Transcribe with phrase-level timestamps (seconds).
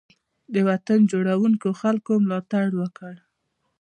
[0.53, 3.17] د وطن جوړونکو خلګو ملاتړ وکړئ.